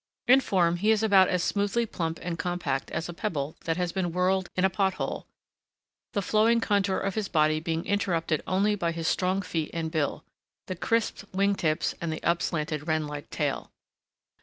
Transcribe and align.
In 0.27 0.41
form 0.41 0.77
he 0.77 0.89
is 0.89 1.03
about 1.03 1.27
as 1.27 1.43
smoothly 1.43 1.85
plump 1.85 2.17
and 2.23 2.39
compact 2.39 2.89
as 2.89 3.07
a 3.07 3.13
pebble 3.13 3.55
that 3.65 3.77
has 3.77 3.91
been 3.91 4.11
whirled 4.11 4.49
in 4.55 4.65
a 4.65 4.69
pot 4.71 4.95
hole, 4.95 5.27
the 6.13 6.23
flowing 6.23 6.59
contour 6.59 6.97
of 6.97 7.13
his 7.13 7.27
body 7.27 7.59
being 7.59 7.85
interrupted 7.85 8.41
only 8.47 8.73
by 8.73 8.93
his 8.93 9.07
strong 9.07 9.43
feet 9.43 9.69
and 9.75 9.91
bill, 9.91 10.23
the 10.65 10.75
crisp 10.75 11.31
wing 11.35 11.53
tips, 11.53 11.93
and 12.01 12.11
the 12.11 12.23
up 12.23 12.41
slanted 12.41 12.87
wren 12.87 13.05
like 13.05 13.29
tail. 13.29 13.71